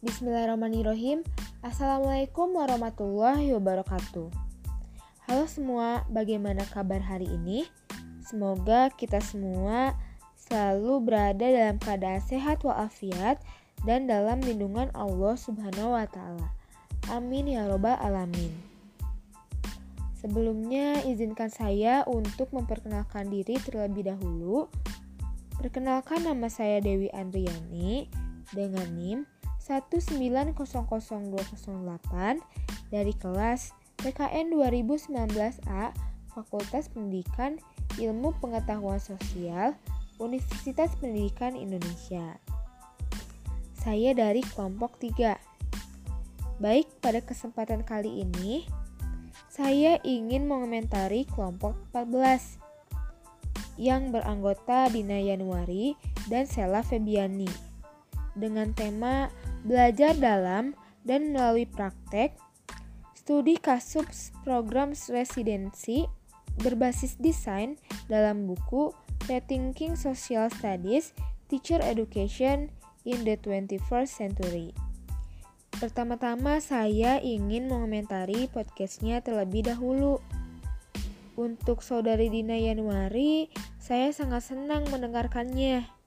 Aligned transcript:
Bismillahirrahmanirrahim. 0.00 1.20
Assalamualaikum 1.60 2.56
warahmatullahi 2.56 3.52
wabarakatuh. 3.52 4.32
Halo 5.28 5.44
semua, 5.44 6.08
bagaimana 6.08 6.64
kabar 6.72 7.04
hari 7.04 7.28
ini? 7.28 7.68
Semoga 8.24 8.88
kita 8.96 9.20
semua 9.20 9.92
selalu 10.40 11.04
berada 11.04 11.44
dalam 11.44 11.76
keadaan 11.76 12.24
sehat 12.24 12.64
walafiat 12.64 13.44
dan 13.84 14.08
dalam 14.08 14.40
lindungan 14.40 14.88
Allah 14.96 15.36
Subhanahu 15.36 15.92
wa 15.92 16.08
taala. 16.08 16.48
Amin 17.12 17.52
ya 17.52 17.68
robbal 17.68 18.00
alamin. 18.00 18.56
Sebelumnya 20.16 21.04
izinkan 21.04 21.52
saya 21.52 22.08
untuk 22.08 22.56
memperkenalkan 22.56 23.28
diri 23.28 23.60
terlebih 23.60 24.16
dahulu. 24.16 24.72
Perkenalkan 25.60 26.24
nama 26.24 26.48
saya 26.48 26.80
Dewi 26.80 27.12
Andriani 27.12 28.08
dengan 28.56 28.88
NIM 28.96 29.39
1900208 29.70 32.42
dari 32.90 33.14
kelas 33.14 33.70
PKN 34.02 34.58
2019A 34.58 35.94
Fakultas 36.34 36.90
Pendidikan 36.90 37.62
Ilmu 37.94 38.34
Pengetahuan 38.42 38.98
Sosial 38.98 39.78
Universitas 40.18 40.90
Pendidikan 40.98 41.54
Indonesia. 41.54 42.42
Saya 43.78 44.10
dari 44.12 44.42
kelompok 44.42 44.98
3. 44.98 45.38
Baik, 46.58 46.90
pada 46.98 47.22
kesempatan 47.22 47.86
kali 47.86 48.26
ini 48.26 48.66
saya 49.48 50.02
ingin 50.02 50.50
mengomentari 50.50 51.24
kelompok 51.30 51.78
14 51.94 52.58
yang 53.80 54.12
beranggota 54.12 54.92
Dina 54.92 55.24
Januari 55.24 55.96
dan 56.28 56.44
Sela 56.44 56.84
Febiani 56.84 57.69
dengan 58.34 58.72
tema 58.76 59.28
belajar 59.64 60.16
dalam 60.16 60.76
dan 61.04 61.32
melalui 61.32 61.64
praktek, 61.64 62.36
studi 63.16 63.56
kasus 63.56 64.34
program 64.44 64.92
residensi 65.08 66.04
berbasis 66.60 67.16
desain 67.16 67.80
dalam 68.10 68.44
buku 68.44 68.92
Rethinking 69.30 69.94
Social 69.94 70.50
Studies 70.50 71.14
Teacher 71.46 71.80
Education 71.80 72.70
in 73.06 73.22
the 73.24 73.38
21st 73.38 74.10
Century. 74.10 74.70
Pertama-tama 75.80 76.60
saya 76.60 77.22
ingin 77.24 77.70
mengomentari 77.70 78.50
podcastnya 78.52 79.24
terlebih 79.24 79.64
dahulu. 79.64 80.20
Untuk 81.40 81.80
saudari 81.80 82.28
Dina 82.28 82.60
Januari, 82.60 83.48
saya 83.80 84.12
sangat 84.12 84.52
senang 84.52 84.84
mendengarkannya 84.92 85.99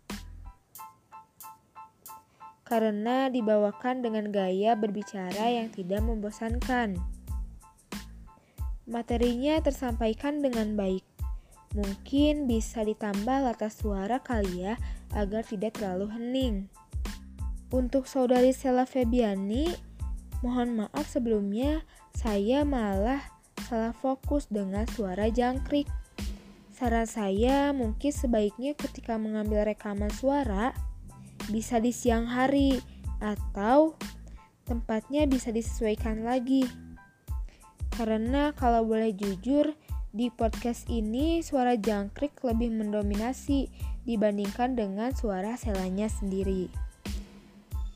karena 2.64 3.28
dibawakan 3.28 4.00
dengan 4.04 4.32
gaya 4.32 4.76
berbicara 4.80 5.52
yang 5.52 5.70
tidak 5.70 6.00
membosankan. 6.04 6.96
Materinya 8.84 9.60
tersampaikan 9.64 10.44
dengan 10.44 10.76
baik. 10.76 11.04
Mungkin 11.74 12.46
bisa 12.46 12.84
ditambah 12.84 13.48
latar 13.48 13.72
suara 13.72 14.20
kali 14.20 14.68
ya 14.68 14.76
agar 15.16 15.44
tidak 15.48 15.80
terlalu 15.80 16.12
hening. 16.12 16.56
Untuk 17.74 18.06
saudari 18.06 18.54
Sela 18.54 18.86
Febiani, 18.86 19.74
mohon 20.46 20.78
maaf 20.78 21.10
sebelumnya 21.10 21.82
saya 22.14 22.62
malah 22.62 23.24
salah 23.66 23.96
fokus 23.98 24.46
dengan 24.52 24.86
suara 24.86 25.32
jangkrik. 25.32 25.90
Saran 26.70 27.10
saya 27.10 27.74
mungkin 27.74 28.12
sebaiknya 28.14 28.78
ketika 28.78 29.18
mengambil 29.18 29.66
rekaman 29.66 30.14
suara, 30.14 30.76
bisa 31.52 31.82
di 31.82 31.92
siang 31.92 32.30
hari 32.30 32.80
atau 33.20 33.96
tempatnya 34.68 35.28
bisa 35.28 35.52
disesuaikan 35.52 36.24
lagi. 36.24 36.68
Karena 37.94 38.56
kalau 38.56 38.88
boleh 38.88 39.14
jujur, 39.14 39.76
di 40.14 40.30
podcast 40.30 40.86
ini 40.94 41.42
suara 41.42 41.74
jangkrik 41.74 42.38
lebih 42.46 42.70
mendominasi 42.70 43.66
dibandingkan 44.06 44.78
dengan 44.78 45.10
suara 45.10 45.58
selanya 45.58 46.06
sendiri. 46.06 46.70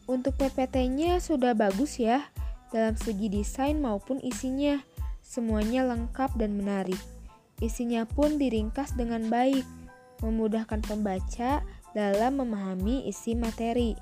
Untuk 0.10 0.40
PPT-nya 0.42 1.22
sudah 1.22 1.54
bagus 1.54 2.02
ya, 2.02 2.26
dalam 2.74 2.98
segi 2.98 3.30
desain 3.30 3.78
maupun 3.78 4.18
isinya. 4.24 4.82
Semuanya 5.22 5.84
lengkap 5.84 6.40
dan 6.40 6.56
menarik. 6.56 7.00
Isinya 7.60 8.08
pun 8.08 8.40
diringkas 8.40 8.96
dengan 8.96 9.28
baik, 9.28 9.68
memudahkan 10.24 10.88
pembaca 10.88 11.62
dalam 11.98 12.38
memahami 12.46 13.10
isi 13.10 13.34
materi. 13.34 13.98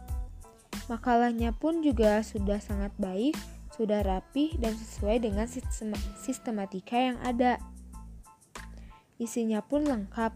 Makalahnya 0.91 1.55
pun 1.55 1.79
juga 1.79 2.19
sudah 2.19 2.59
sangat 2.59 2.91
baik, 2.99 3.39
sudah 3.71 4.03
rapi 4.03 4.59
dan 4.59 4.75
sesuai 4.75 5.23
dengan 5.23 5.47
sistematika 6.19 6.99
yang 6.99 7.15
ada. 7.23 7.55
Isinya 9.15 9.63
pun 9.63 9.87
lengkap, 9.87 10.35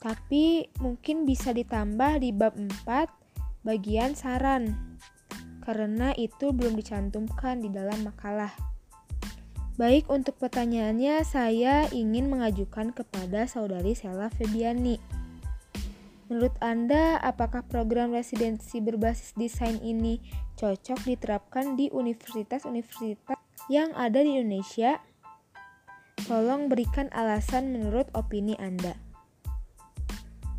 tapi 0.00 0.72
mungkin 0.80 1.28
bisa 1.28 1.52
ditambah 1.52 2.24
di 2.24 2.32
bab 2.32 2.56
4 2.56 2.80
bagian 3.68 4.16
saran. 4.16 4.96
Karena 5.60 6.16
itu 6.16 6.56
belum 6.56 6.80
dicantumkan 6.80 7.60
di 7.60 7.68
dalam 7.68 8.08
makalah. 8.08 8.56
Baik, 9.76 10.08
untuk 10.08 10.40
pertanyaannya 10.40 11.22
saya 11.22 11.86
ingin 11.92 12.32
mengajukan 12.32 12.90
kepada 12.96 13.44
saudari 13.44 13.92
Sela 13.92 14.32
Febiani. 14.32 15.27
Menurut 16.28 16.52
Anda, 16.60 17.16
apakah 17.24 17.64
program 17.64 18.12
residensi 18.12 18.84
berbasis 18.84 19.32
desain 19.32 19.80
ini 19.80 20.20
cocok 20.60 21.08
diterapkan 21.08 21.72
di 21.72 21.88
universitas-universitas 21.88 23.40
yang 23.72 23.96
ada 23.96 24.20
di 24.20 24.36
Indonesia? 24.36 25.00
Tolong 26.28 26.68
berikan 26.68 27.08
alasan 27.16 27.72
menurut 27.72 28.12
opini 28.12 28.52
Anda. 28.60 28.92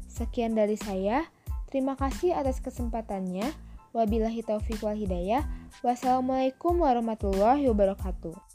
Sekian 0.09 0.57
dari 0.57 0.73
saya. 0.73 1.29
Terima 1.69 1.93
kasih 1.93 2.33
atas 2.33 2.57
kesempatannya. 2.65 3.45
Wabillahi 3.93 4.41
taufiq 4.41 4.81
wal 4.81 4.97
hidayah. 4.97 5.45
Wassalamualaikum 5.85 6.81
warahmatullahi 6.81 7.69
wabarakatuh. 7.69 8.48